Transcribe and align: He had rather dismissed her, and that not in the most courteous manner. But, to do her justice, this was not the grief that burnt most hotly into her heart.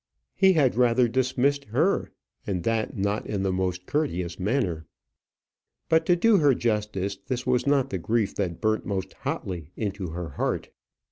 He 0.33 0.53
had 0.53 0.73
rather 0.73 1.07
dismissed 1.07 1.65
her, 1.65 2.09
and 2.47 2.63
that 2.63 2.97
not 2.97 3.27
in 3.27 3.43
the 3.43 3.51
most 3.53 3.85
courteous 3.85 4.39
manner. 4.39 4.87
But, 5.89 6.07
to 6.07 6.15
do 6.15 6.37
her 6.37 6.55
justice, 6.55 7.17
this 7.27 7.45
was 7.45 7.67
not 7.67 7.91
the 7.91 7.99
grief 7.99 8.33
that 8.33 8.61
burnt 8.61 8.83
most 8.83 9.13
hotly 9.13 9.69
into 9.75 10.07
her 10.07 10.29
heart. 10.29 10.71